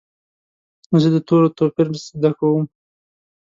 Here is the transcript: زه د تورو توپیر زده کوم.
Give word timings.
زه 1.01 1.07
د 1.15 1.17
تورو 1.27 1.47
توپیر 1.57 1.87
زده 2.15 2.31
کوم. 2.37 2.63